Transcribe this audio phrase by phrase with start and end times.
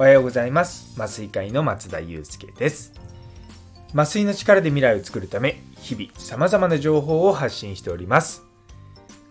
[0.00, 0.94] おはようございます。
[0.98, 2.94] 麻酔会の松田祐介です。
[3.92, 8.42] 麻酔の力で未来を作るため日々様々な情報を発信しております。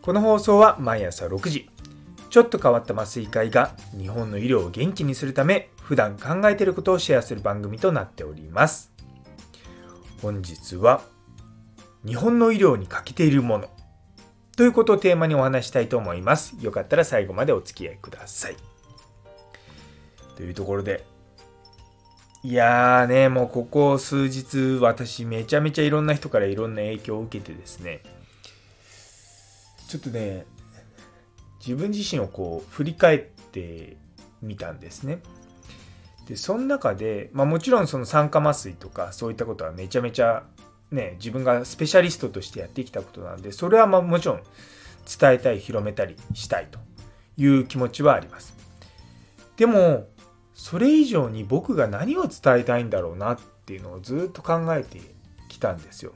[0.04, 1.72] この放送は毎朝6時
[2.30, 8.92] ちょっと変わった麻酔会が日本の医療を元気にするため普段考えていることをシェアする番組となっております。
[10.22, 11.02] 本日は
[12.06, 13.72] 日本の医療に欠けているもの
[14.56, 16.56] ということをテーマにお話したいと思います。
[16.62, 18.79] よかったら最後までお付き合いください。
[20.40, 21.06] というところで。
[22.44, 28.00] いやーねもうここ数日私めちゃめちゃいろんな人からいろんな影響を受けてですね。
[29.90, 30.46] ちょっとね
[31.60, 33.20] 自分自身をこう振り返っ
[33.52, 33.98] て
[34.42, 35.20] みたんですね。
[36.26, 40.44] でその中で、まあ、もちろんその酸化麻酔とかそういったことはめちゃめちゃ
[40.92, 44.44] ね自分がスペシャリストとしてやってきたことなんでそれはまあもちろん
[45.20, 46.80] 伝えたい広めたりしたいと
[47.36, 48.56] いう気持ちはあります。
[49.58, 50.08] でも
[50.60, 55.00] それ以上に僕が何を伝えたいんだろうなっていうのをずっと考えて
[55.48, 56.12] きたんですよ。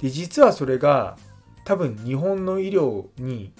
[0.00, 1.18] で実はそれが
[1.64, 3.52] 多分日本の医療に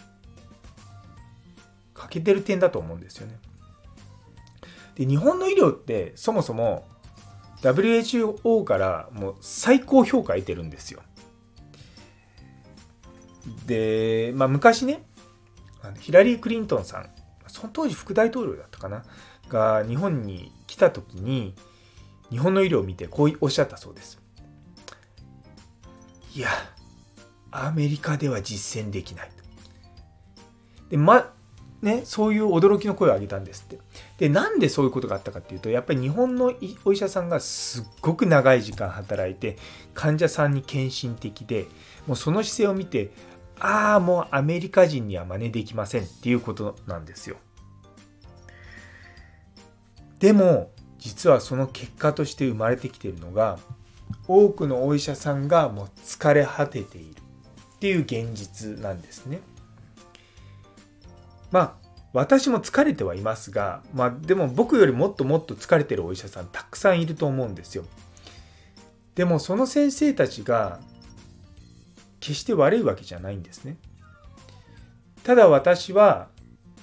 [1.94, 3.40] 欠けてる点だと思うんですよね。
[4.94, 6.86] で日本の医療ってそもそも
[7.62, 11.02] WHO からもう最高評価得てるんですよ。
[13.66, 15.02] で、まあ、昔ね
[15.98, 17.10] ヒラリー・クリントンさん
[17.58, 19.02] その当時副大統領だったかな？
[19.48, 21.54] が日本に来た時に
[22.30, 24.20] 日本の医療を見てこうおっしゃったそうです。
[26.34, 26.50] いや、
[27.50, 29.30] アメリカでは実践できない。
[30.90, 31.32] で、ま、
[31.82, 33.78] ね、そういう驚きの声を上げたんですって。
[34.18, 36.52] で、なんでそういうことがあったかっていうと、やっぱり日本の
[36.84, 39.56] お医者さんがすっごく長い時間働いて、
[39.94, 41.66] 患者さんに献身的で、
[42.06, 43.10] もうその姿勢を見て、
[43.58, 47.36] ああ、もうアメリカ人には真似できませんっていうことなんですよ。
[50.18, 53.58] でも実はその結果として生まれてきているのが
[54.26, 57.20] 多くのお医者さんがもう疲れ果てている
[57.76, 59.40] っていう現実なんですね。
[61.50, 67.84] まあ私も疲れてはいますが、まあ、でも僕よりもっともっと疲れてるお医者さんたくさんいると思うんですよ。
[69.14, 70.80] でもその先生たちが
[72.20, 73.76] 決して悪いわけじゃないんですね。
[75.22, 76.28] ただ私は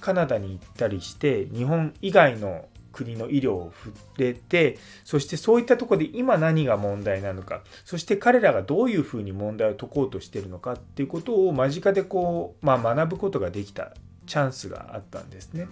[0.00, 13.92] カナダに行ったりして日本以外の国の医療を触れてそしてそういったとこで今何が問題なのかそして彼らがどういうふうに問題を解こうとしてるのかっていうことを間近でこう、まあ、学ぶことができた
[14.26, 15.68] チャンスがあったんですね。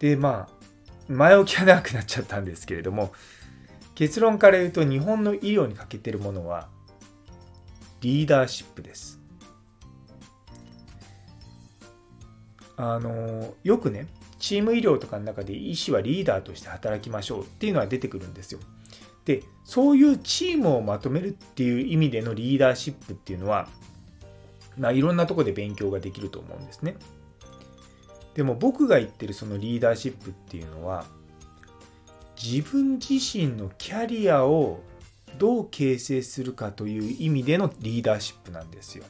[0.00, 0.62] でまあ
[1.08, 3.12] 前置きは長くなっちゃったんですけれども
[3.94, 6.68] 結論から言うと日本の医療に欠けてるものは
[8.00, 9.20] リーダーシップです。
[12.76, 14.08] あのよくね
[14.42, 18.58] チーム医療とかの中で医師はリーダーとして働きましょうっていうのは出てくるんですよ。
[19.24, 23.68] でそういうチームをまとめるっていう意味でのリーダーシップっていうのは、
[24.76, 26.96] まあ、いろんなとこで勉強ができると思うんですね。
[28.34, 31.04] でも僕が言ってるそのリーダーシップっていうのは
[32.42, 34.80] 自分自身のキャリアを
[35.38, 39.04] どう形成するかという意味でのリーダーシップなんですよ。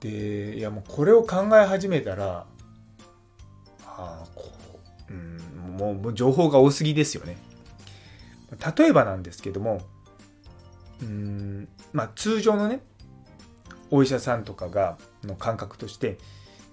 [0.00, 2.46] でいやもうこれを考え始めたら
[4.34, 4.50] こ
[5.08, 7.36] う、うん、もう情報が多すぎですよね。
[8.76, 9.80] 例えばなんですけども、
[11.02, 12.82] うんまあ、通常のね
[13.90, 16.18] お医者さんとかがの感覚として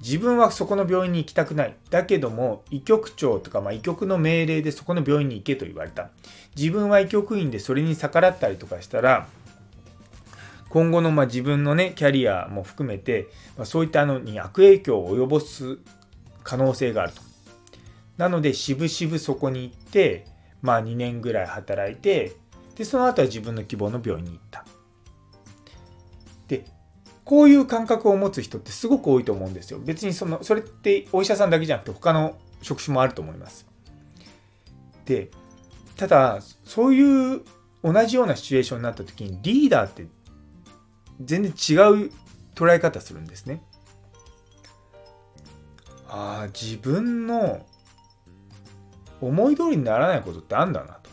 [0.01, 6.09] 自分はそこの病院に行きたくないだけども医局長とか、まあ、医局の命令でそこの病院に行けと言われた
[6.55, 9.27] 自分は医局員でそれに逆らったりとかしたら
[10.69, 15.79] 今後のまあ自分のねキャリアも含めて、まあ、そういったのに悪影響を及ぼす
[16.47, 17.22] 可能性があると。
[18.16, 20.25] なので、しぶしぶそこに行って、
[20.62, 22.38] まあ2年ぐらい働いて、
[22.78, 24.66] で、その後は自分の希望の病院に行った。
[26.47, 26.63] で、
[27.26, 29.79] こういう感覚を持つ人ってすごく多いと思うんですよ。
[29.79, 33.67] 別にその、それってお医者さんだけじゃなくて他の職種もあると思います。
[35.03, 35.29] で、
[35.97, 37.41] ただ、そういう
[37.84, 40.08] 同じようなシチュエーションになった時にリーダーって
[41.22, 41.73] 全然違
[42.05, 42.11] う
[42.55, 43.61] 捉え方するんですね。
[46.09, 47.65] ああ自分の
[49.21, 51.09] 思い通りにならないことってあんだなと。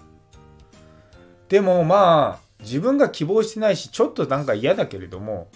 [1.49, 5.49] でもまあ自分が希望してないしちょっとなんか嫌だけれども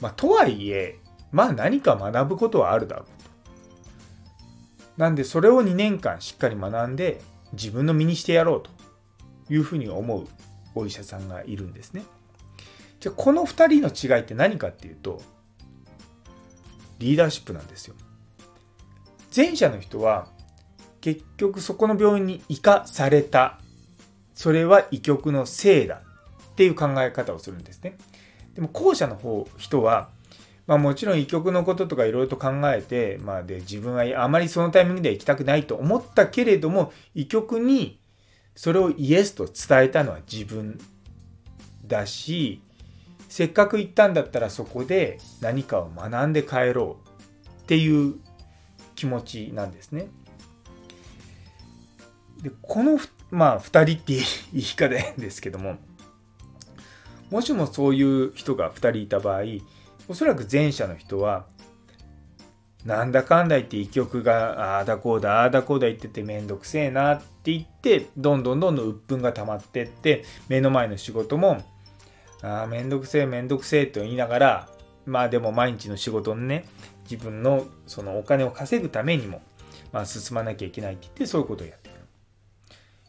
[0.00, 0.98] まあとはいえ
[1.32, 3.12] まあ何か学ぶことはあるだろうと。
[4.96, 7.20] なんでそれを2年間しっかり学んで
[7.52, 8.70] 自分の身にしてやろうと
[9.52, 10.26] いうふうに思う
[10.74, 12.04] お医者さんがいるんですね。
[13.00, 15.22] じゃあこの2人の違いって何かっていうと
[16.98, 17.94] リーダーシップなんですよ。
[19.34, 20.28] 前者の人は
[21.00, 23.58] 結局そこの病院に生かされた。
[24.34, 26.02] それは医局のせいだ
[26.52, 27.98] っていう考え方をするんですね。
[28.54, 30.08] でも後者の方人は
[30.70, 37.98] まあ、もちろん医局のこととかいろいろと考えて、まあ、で自分はあまりそのタイミングでは行きたくないと思ったけれども医局に
[38.54, 40.78] それをイエスと伝えたのは自分
[41.84, 42.62] だし
[43.28, 48.14] せっかく行ったんだったらそこで何かを学んで帰ろうっていう
[49.00, 50.08] 気持ちなんですね。
[52.42, 52.98] でこの
[53.30, 55.78] まあ2人っていう言い方ですけども
[57.30, 59.42] もしもそういう人が2人いた場合
[60.08, 61.46] おそらく前者の人は
[62.84, 71.62] なんだかんだ言って医局がああだこうだああだこうだ言っててめんどくせえなって言ってどんどんどんどん鬱憤が溜まってって目の前の仕事も
[72.42, 74.68] ああめんどくせえめんどくせえと言いながら
[75.06, 76.66] まあでも毎日の仕事にね
[77.10, 79.42] 自分のそのお金を稼ぐためにも、
[79.92, 81.94] まあ、進まなきゃいけないって言ってそういうことをやってる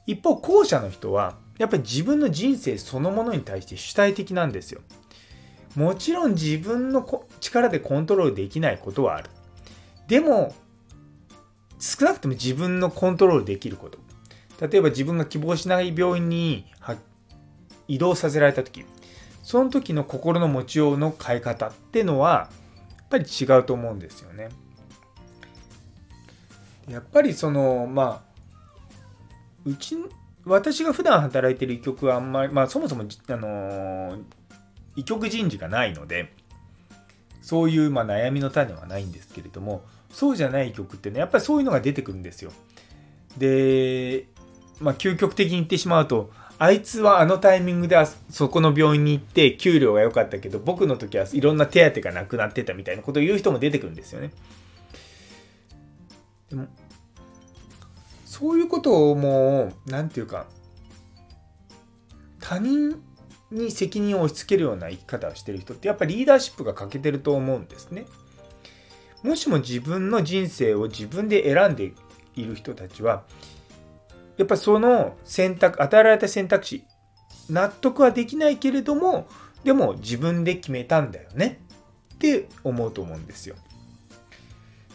[0.08, 4.82] 一方後者の人はやっぱり自分の人生そのものに対して主体的なんですよ
[5.76, 9.30] もちろん自分の力でコントロールできないことはある。
[10.08, 10.54] でも、
[11.80, 13.98] 少なくとも自分のコントロールできること。
[14.68, 16.66] 例えば自分が希望しない病院に
[17.88, 18.86] 移動させられた時、
[19.44, 22.50] その時の心の持ちようの変え方ってのは、
[23.12, 24.50] ぱり違うと思うんですよね。
[26.90, 28.32] やっぱりその、まあ、
[29.66, 29.98] うち、
[30.46, 34.18] 私が普段働いてる医局はあんまり、まあそもそも、あの
[34.96, 36.34] 医局人事がないので
[37.42, 42.52] そういうま悩みの種はないんですけれどもそうじゃない曲ってねやっぱりそういうのが出てくるんですよ。
[43.38, 44.26] で、
[44.80, 46.32] まあ、究極的に言ってしまうと
[46.64, 47.98] あいつはあのタイミングで
[48.30, 54.30] そこの病院に行って給料が良かったけど僕の時はいろんな手当がなくなってたみたいなことを言う人も出てくるんですよね。
[56.52, 56.68] でも
[58.26, 60.46] そういうことをもう何て言うか
[62.40, 63.02] 他人
[63.50, 68.06] に責任を押し付けるような生き方をしてる人ってやっぱりリーダーシップが欠けてると思うんですね。
[69.24, 71.94] もしも自分の人生を自分で選んで
[72.36, 73.24] いる人たちは
[74.42, 76.84] やっぱその選択与えられた選択肢
[77.48, 79.28] 納得はできないけれども
[79.64, 81.62] でも自分で決めたんだよね
[82.16, 83.56] って思うと思うんですよ。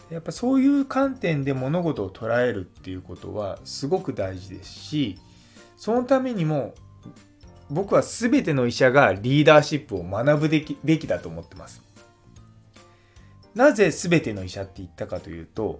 [0.09, 5.17] やっぱそういう観点で物事を捉えるっていうことはすごく大事ですし
[5.77, 6.75] そのためにも
[7.69, 11.81] 僕は全ての医者がリーダーシップを学ぶべきべきだと思ってます。
[13.55, 15.79] なぜ全ての医者って言ったかというと、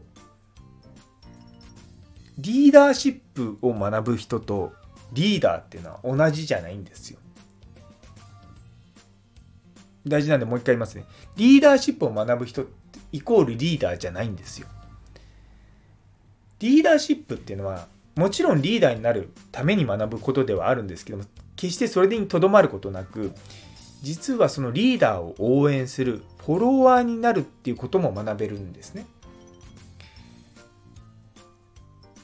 [2.38, 4.74] リーダーシップを学ぶ人と
[5.14, 7.20] リーダーっていうのは同じじゃないんですよ。
[10.06, 11.06] 大事なんでもう一回言いますね。
[11.36, 12.66] リーダーシップを学ぶ人
[13.12, 14.68] イコールリーダーじゃないんですよ。
[16.60, 21.26] リーダーシップっていうのはもちろんリーダーになるために学ぶことではあるんですけども
[21.56, 23.32] 決してそれにとどまることなく
[24.02, 29.06] 実はそのリーダーを応援するフォロワーになるっていうことも学べるんですね。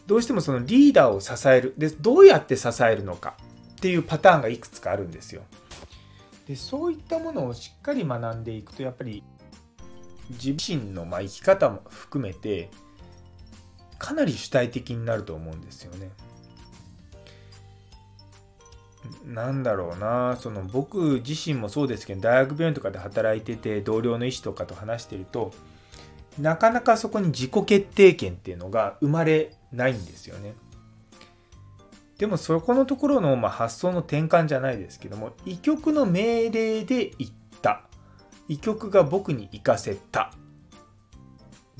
[0.07, 3.35] どうしてもそのリーダーを支えるでどうやって支えるのか
[3.73, 5.43] っていうパターンがいくつかあるんですよ。
[6.47, 9.23] でそういったものをしっかり学んでいくとやっぱり
[10.31, 12.69] 自身のま生き方も含めて
[13.97, 16.11] かなり主体的になると思うんですよね。
[19.25, 25.51] なんだろうなその僕自身もそうですけど大学病院とかで働いてて同僚の医師とかと話してると
[26.39, 30.53] なかなかそこに自己決定権っていうのが生まれないんですよね。
[32.17, 37.83] でもそこのところのま発想の転換じゃないですけども医局の命令で言った
[38.47, 40.31] 医局が僕に行かせた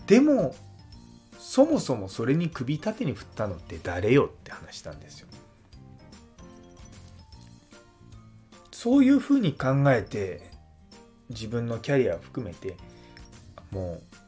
[0.07, 0.55] でも
[1.37, 5.27] そもそもそれに首縦に振ったのって誰よって話したんですよ。
[8.71, 10.41] そういうふうに考えて
[11.29, 12.75] 自分のキャリアを含めて
[13.71, 14.22] もう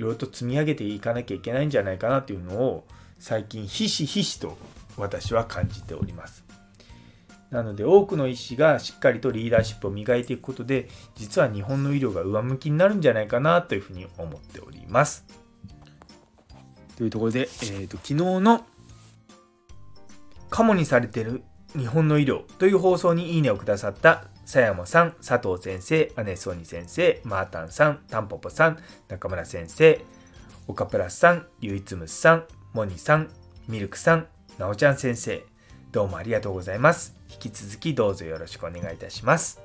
[0.00, 2.84] いろいろと積み上げていかなきゃいけないんじゃないかなというのを
[3.18, 4.56] 最近ひしひしと
[4.96, 6.44] 私は感じております。
[7.50, 15.26] なので多くの医師がしっかりとリーダーシップを磨いていくことで実は日本の医療が上向きになるんじゃないかなというふうに思っております。
[16.96, 18.64] というところで、えーと、昨日の
[20.48, 21.42] カモにされてる
[21.76, 30.04] 日本の医療という放送にいいねをくださった佐山さん、佐藤先生、姉ソニ先生、マータンさん、タンポポさん、中村先生、
[30.66, 33.30] 岡プラスさん、ゆいつむさん、モニさん、
[33.68, 34.26] ミルクさん、
[34.58, 35.44] なおちゃん先生、
[35.92, 37.14] どうもありがとうございます。
[37.30, 39.60] 引き続きどうぞよろしくお願いいたします。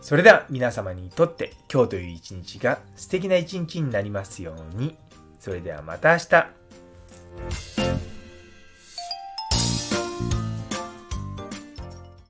[0.00, 4.96] それでは皆様にとって今日という一日が素敵な一日になりますように。
[5.38, 6.46] それではまた明日